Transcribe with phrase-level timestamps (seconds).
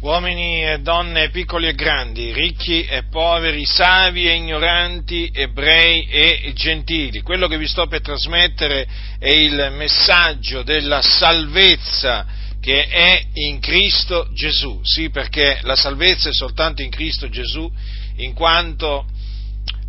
[0.00, 7.20] uomini e donne, piccoli e grandi, ricchi e poveri, savi e ignoranti, ebrei e gentili.
[7.20, 8.86] Quello che vi sto per trasmettere
[9.18, 12.26] è il messaggio della salvezza
[12.60, 14.80] che è in Cristo Gesù.
[14.82, 17.70] Sì, perché la salvezza è soltanto in Cristo Gesù,
[18.16, 19.06] in quanto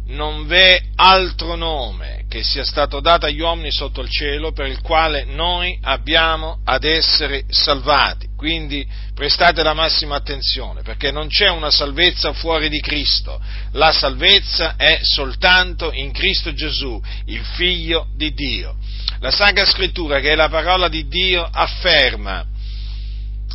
[0.07, 4.82] non v'è altro nome che sia stato dato agli uomini sotto il cielo per il
[4.82, 8.30] quale noi abbiamo ad essere salvati.
[8.42, 13.40] Quindi prestate la massima attenzione perché non c'è una salvezza fuori di Cristo,
[13.73, 18.76] la salvezza è soltanto in Cristo Gesù, il figlio di Dio.
[19.20, 22.44] La Sacra Scrittura, che è la parola di Dio, afferma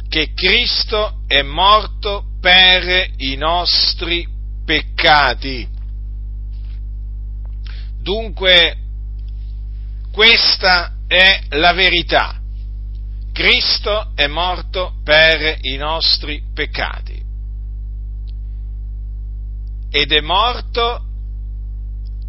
[0.08, 4.24] che Cristo è morto per i nostri
[4.64, 5.74] peccati
[8.06, 8.76] Dunque,
[10.12, 12.35] questa è la verità.
[13.36, 17.22] Cristo è morto per i nostri peccati.
[19.90, 21.04] Ed è morto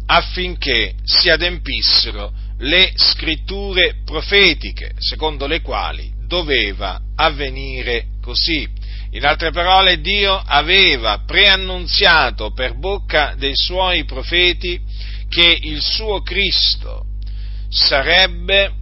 [0.04, 8.68] affinché si adempissero le scritture profetiche, secondo le quali doveva avvenire così.
[9.12, 14.78] In altre parole, Dio aveva preannunziato per bocca dei suoi profeti
[15.30, 17.06] che il suo Cristo
[17.70, 18.77] sarebbe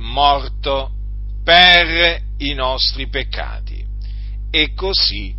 [0.00, 0.90] morto
[1.44, 3.84] per i nostri peccati.
[4.50, 5.34] E così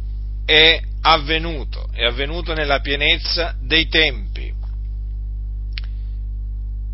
[0.45, 4.51] è avvenuto, è avvenuto nella pienezza dei tempi.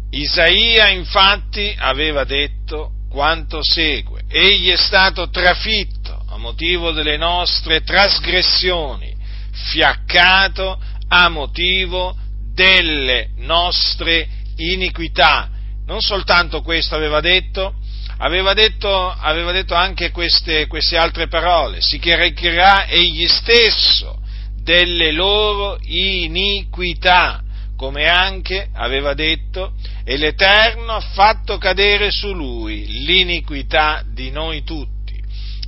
[0.09, 9.15] Isaia infatti aveva detto quanto segue, egli è stato trafitto a motivo delle nostre trasgressioni,
[9.51, 10.79] fiaccato
[11.09, 12.15] a motivo
[12.53, 15.49] delle nostre iniquità.
[15.87, 17.75] Non soltanto questo aveva detto,
[18.17, 24.19] aveva detto, aveva detto anche queste, queste, altre parole, si caricherà egli stesso
[24.61, 27.41] delle loro iniquità,
[27.77, 35.15] come anche aveva detto, e l'Eterno ha fatto cadere su lui l'iniquità di noi tutti.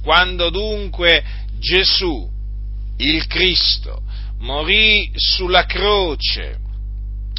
[0.04, 1.24] Quando dunque
[1.60, 2.30] Gesù,
[2.98, 4.02] il Cristo,
[4.40, 6.58] morì sulla croce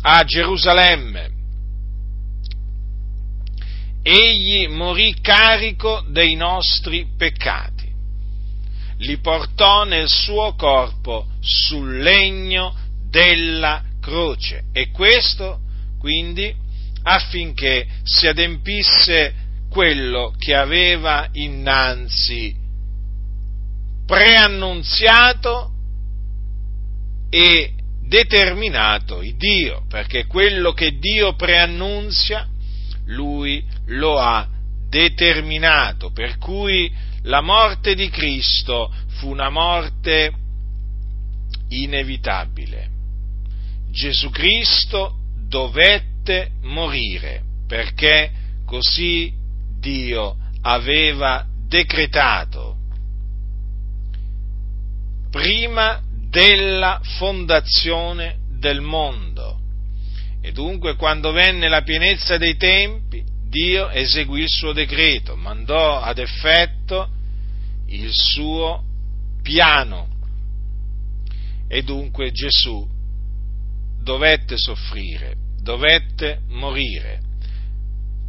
[0.01, 1.40] a Gerusalemme.
[4.03, 7.89] Egli morì carico dei nostri peccati,
[8.99, 12.75] li portò nel suo corpo sul legno
[13.09, 14.65] della croce.
[14.73, 15.61] E questo
[15.99, 16.55] quindi
[17.03, 19.35] affinché si adempisse
[19.69, 22.55] quello che aveva innanzi
[24.07, 25.71] preannunziato
[27.31, 32.49] e determinato Dio, perché quello che Dio preannunzia,
[33.11, 34.47] lui lo ha
[34.89, 40.33] determinato, per cui la morte di Cristo fu una morte
[41.69, 42.89] inevitabile.
[43.91, 45.17] Gesù Cristo
[45.49, 48.31] dovette morire perché
[48.65, 49.33] così
[49.79, 52.77] Dio aveva decretato
[55.31, 59.60] prima della fondazione del mondo.
[60.43, 66.19] E dunque quando venne la pienezza dei tempi, Dio eseguì il suo decreto, mandò ad
[66.19, 67.09] effetto
[67.89, 68.85] il suo
[69.43, 70.09] piano.
[71.69, 72.89] E dunque Gesù
[74.03, 77.21] dovette soffrire, dovette morire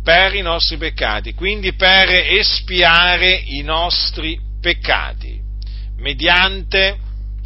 [0.03, 5.39] per i nostri peccati, quindi per espiare i nostri peccati,
[5.97, 6.97] mediante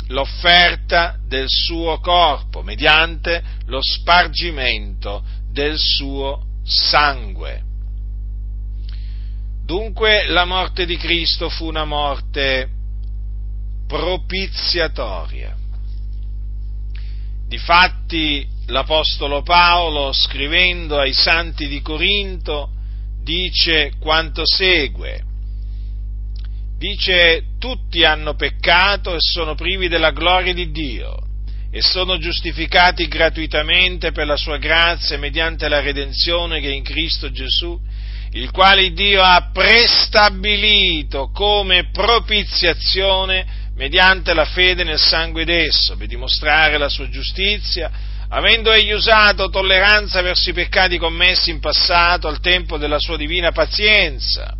[0.07, 7.63] l'offerta del suo corpo, mediante lo spargimento del suo sangue.
[9.63, 12.69] Dunque la morte di Cristo fu una morte
[13.87, 15.55] propiziatoria.
[17.47, 22.71] Difatti l'Apostolo Paolo, scrivendo ai santi di Corinto,
[23.21, 25.33] dice quanto segue
[26.77, 31.17] dice tutti hanno peccato e sono privi della gloria di Dio
[31.71, 37.31] e sono giustificati gratuitamente per la sua grazia mediante la redenzione che è in Cristo
[37.31, 37.77] Gesù,
[38.31, 46.77] il quale Dio ha prestabilito come propiziazione mediante la fede nel sangue d'esso, per dimostrare
[46.77, 47.91] la sua giustizia,
[48.29, 53.51] avendo egli usato tolleranza verso i peccati commessi in passato al tempo della sua divina
[53.51, 54.55] pazienza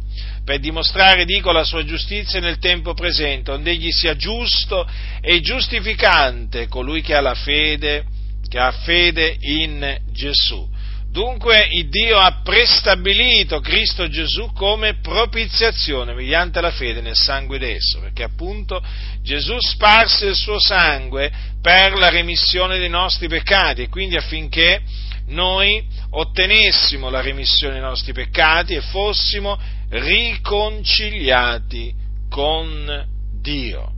[0.45, 4.87] per dimostrare, dico, la sua giustizia nel tempo presente, onde egli sia giusto
[5.19, 8.05] e giustificante colui che ha la fede,
[8.47, 10.69] che ha fede in Gesù.
[11.15, 18.01] Dunque il Dio ha prestabilito Cristo Gesù come propiziazione mediante la fede nel sangue d'esso,
[18.01, 18.83] perché appunto
[19.21, 21.31] Gesù sparse il suo sangue
[21.61, 24.81] per la remissione dei nostri peccati e quindi affinché
[25.27, 29.57] noi ottenessimo la remissione dei nostri peccati e fossimo
[29.91, 31.95] riconciliati
[32.29, 33.07] con
[33.39, 33.89] Dio.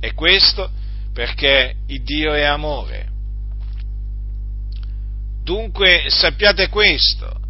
[0.00, 0.68] E questo
[1.14, 3.11] perché il Dio è amore.
[5.42, 7.40] Dunque sappiate questo,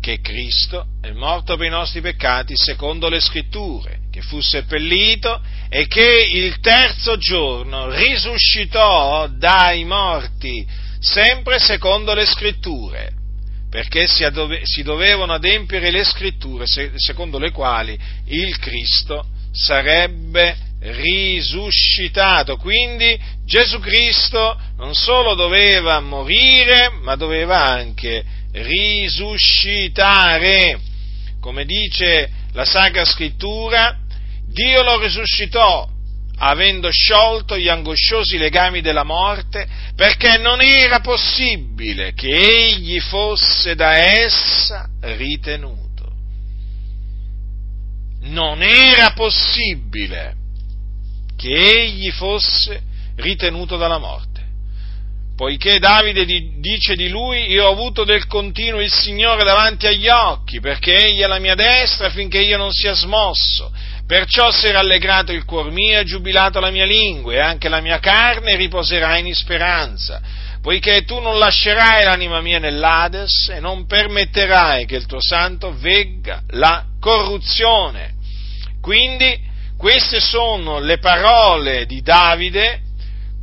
[0.00, 5.40] che Cristo è morto per i nostri peccati secondo le scritture, che fu seppellito
[5.70, 10.66] e che il terzo giorno risuscitò dai morti,
[11.00, 13.12] sempre secondo le scritture,
[13.70, 22.56] perché si, dovevano adempiere le scritture secondo le quali il Cristo sarebbe risuscitato.
[22.56, 30.78] Quindi Gesù Cristo non solo doveva morire, ma doveva anche risuscitare.
[31.40, 33.98] Come dice la Sacra Scrittura,
[34.46, 35.88] Dio lo risuscitò
[36.38, 43.96] avendo sciolto gli angosciosi legami della morte, perché non era possibile che egli fosse da
[43.96, 45.84] essa ritenuto.
[48.20, 50.44] Non era possibile
[51.36, 52.82] che egli fosse
[53.16, 54.36] ritenuto dalla morte.
[55.36, 60.60] Poiché Davide dice di lui, io ho avuto del continuo il Signore davanti agli occhi,
[60.60, 63.70] perché egli è la mia destra affinché io non sia smosso.
[64.06, 67.82] Perciò si è rallegrato il cuor mio e giubilato la mia lingua, e anche la
[67.82, 70.22] mia carne riposerà in speranza,
[70.62, 76.44] poiché tu non lascerai l'anima mia nell'Ades e non permetterai che il tuo santo vegga
[76.52, 78.14] la corruzione.
[78.80, 79.38] Quindi
[79.76, 82.80] queste sono le parole di Davide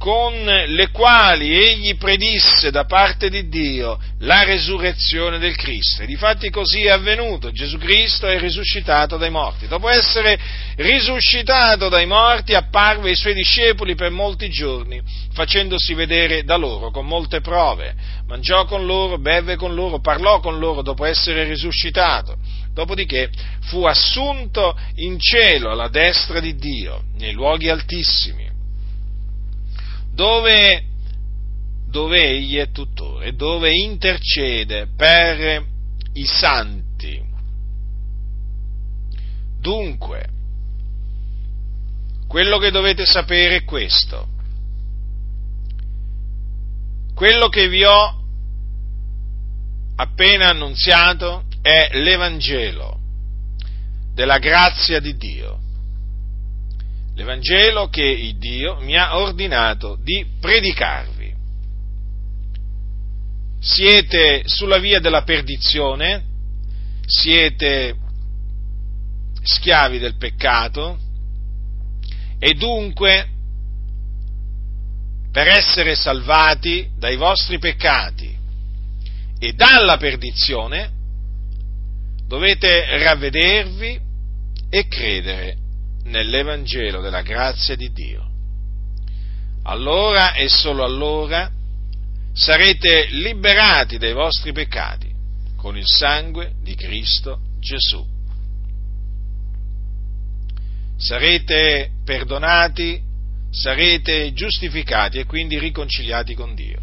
[0.03, 6.03] con le quali egli predisse da parte di Dio la resurrezione del Cristo.
[6.03, 9.65] E difatti così è avvenuto, Gesù Cristo è risuscitato dai morti.
[9.65, 10.37] Dopo essere
[10.75, 15.01] risuscitato dai morti apparve ai suoi discepoli per molti giorni,
[15.31, 17.95] facendosi vedere da loro con molte prove.
[18.27, 22.35] Mangiò con loro, beve con loro, parlò con loro dopo essere risuscitato
[22.73, 23.29] dopodiché
[23.61, 28.49] fu assunto in cielo alla destra di Dio, nei luoghi altissimi,
[30.11, 30.83] dove,
[31.87, 35.65] dove egli è tutore, dove intercede per
[36.13, 37.21] i santi.
[39.59, 40.27] Dunque,
[42.27, 44.27] quello che dovete sapere è questo.
[47.13, 48.21] Quello che vi ho
[49.95, 52.99] appena annunziato è l'Evangelo
[54.13, 55.59] della grazia di Dio.
[57.15, 61.33] L'Evangelo che Dio mi ha ordinato di predicarvi.
[63.61, 66.25] Siete sulla via della perdizione,
[67.05, 67.95] siete
[69.41, 70.99] schiavi del peccato
[72.39, 73.29] e dunque
[75.31, 78.37] per essere salvati dai vostri peccati
[79.39, 80.91] e dalla perdizione
[82.27, 83.99] dovete ravvedervi
[84.69, 85.57] e credere
[86.05, 88.29] nell'Evangelo della grazia di Dio.
[89.63, 91.49] Allora e solo allora
[92.33, 95.11] sarete liberati dai vostri peccati
[95.55, 98.05] con il sangue di Cristo Gesù.
[100.97, 103.01] Sarete perdonati,
[103.49, 106.79] sarete giustificati e quindi riconciliati con Dio.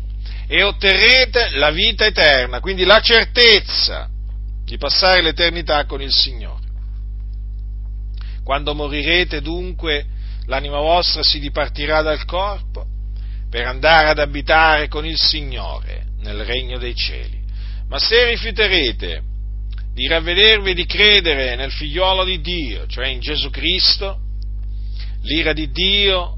[0.47, 4.09] E otterrete la vita eterna, quindi la certezza
[4.71, 6.69] di passare l'eternità con il Signore.
[8.45, 10.07] Quando morirete dunque
[10.47, 12.87] l'anima vostra si dipartirà dal corpo
[13.51, 17.41] per andare ad abitare con il Signore nel regno dei cieli.
[17.89, 19.23] Ma se rifiuterete
[19.93, 24.21] di ravvedervi e di credere nel figliuolo di Dio, cioè in Gesù Cristo,
[25.23, 26.37] l'ira di Dio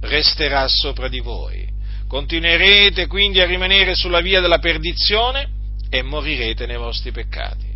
[0.00, 1.68] resterà sopra di voi.
[2.08, 5.53] Continuerete quindi a rimanere sulla via della perdizione
[5.94, 7.72] e morirete nei vostri peccati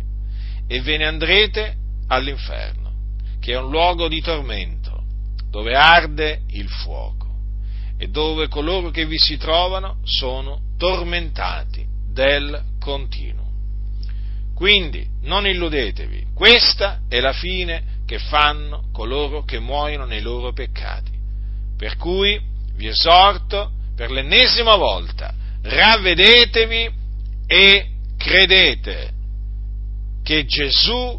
[0.67, 1.75] e ve ne andrete
[2.07, 2.91] all'inferno,
[3.39, 5.03] che è un luogo di tormento,
[5.49, 7.27] dove arde il fuoco
[7.97, 13.47] e dove coloro che vi si trovano sono tormentati del continuo.
[14.53, 21.17] Quindi non illudetevi, questa è la fine che fanno coloro che muoiono nei loro peccati.
[21.77, 22.37] Per cui
[22.75, 26.91] vi esorto per l'ennesima volta, ravvedetevi
[27.47, 29.11] e credete
[30.21, 31.17] che Gesù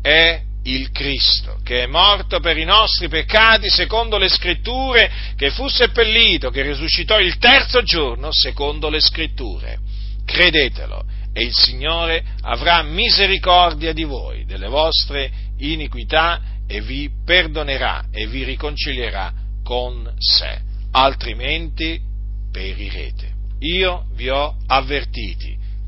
[0.00, 5.68] è il Cristo, che è morto per i nostri peccati secondo le scritture, che fu
[5.68, 9.78] seppellito, che risuscitò il terzo giorno secondo le scritture.
[10.24, 11.04] credetelo,
[11.34, 18.42] e il Signore avrà misericordia di voi, delle vostre iniquità, e vi perdonerà e vi
[18.42, 20.60] riconcilierà con sé,
[20.92, 22.00] altrimenti
[22.50, 23.32] perirete.
[23.60, 25.58] Io vi ho avvertiti,